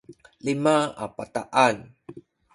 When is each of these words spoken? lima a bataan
lima 0.45 0.75
a 1.03 1.05
bataan 1.15 1.75